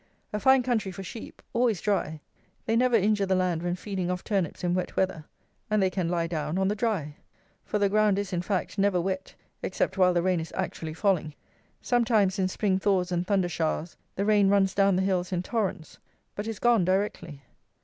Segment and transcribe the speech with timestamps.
[0.33, 2.21] A fine country for sheep: always dry:
[2.65, 5.25] they never injure the land when feeding off turnips in wet weather;
[5.69, 7.17] and they can lie down on the dry;
[7.65, 11.35] for the ground is, in fact, never wet except while the rain is actually falling.
[11.83, 15.99] Sometimes, in spring thaws and thunder showers, the rain runs down the hills in torrents;
[16.33, 17.43] but is gone directly.